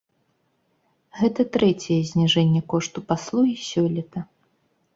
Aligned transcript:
Гэта 1.19 1.41
трэцяе 1.59 1.99
зніжэнне 2.13 2.61
кошту 2.75 3.05
паслугі 3.15 3.55
сёлета. 3.71 4.19